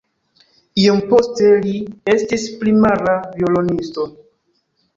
[0.83, 1.75] Iom poste li
[2.15, 4.11] estis primara violonisto.